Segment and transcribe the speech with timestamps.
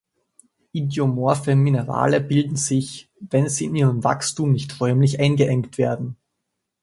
[0.73, 6.17] Idiomorphe Minerale bilden sich, wenn sie in ihrem Wachstum nicht räumlich eingeengt werden.